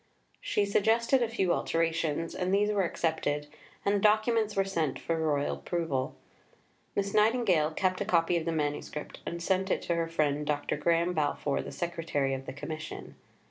She 0.39 0.65
suggested 0.65 1.21
a 1.21 1.29
few 1.29 1.53
alterations, 1.53 2.33
and 2.33 2.51
these 2.51 2.71
were 2.71 2.81
accepted, 2.85 3.45
and 3.85 3.93
the 3.93 3.99
documents 3.99 4.55
were 4.55 4.65
sent 4.65 4.97
for 4.97 5.15
the 5.15 5.21
Royal 5.21 5.57
approval. 5.57 6.15
Miss 6.95 7.13
Nightingale 7.13 7.69
kept 7.69 8.01
a 8.01 8.05
copy 8.05 8.35
of 8.35 8.45
the 8.45 8.51
manuscript, 8.51 9.19
and 9.27 9.43
sent 9.43 9.69
it 9.69 9.83
to 9.83 9.93
her 9.93 10.07
friend, 10.07 10.43
Dr. 10.47 10.75
Graham 10.75 11.13
Balfour, 11.13 11.61
the 11.61 11.71
secretary 11.71 12.33
of 12.33 12.47
the 12.47 12.53
Commission. 12.53 13.13